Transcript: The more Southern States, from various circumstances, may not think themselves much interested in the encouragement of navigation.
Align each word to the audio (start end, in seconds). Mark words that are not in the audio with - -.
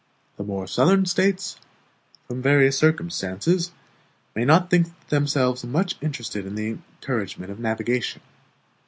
The 0.37 0.43
more 0.43 0.65
Southern 0.65 1.05
States, 1.05 1.57
from 2.27 2.41
various 2.41 2.75
circumstances, 2.75 3.69
may 4.35 4.43
not 4.43 4.71
think 4.71 4.87
themselves 5.09 5.63
much 5.63 5.95
interested 6.01 6.43
in 6.47 6.55
the 6.55 6.69
encouragement 6.95 7.51
of 7.51 7.59
navigation. 7.59 8.23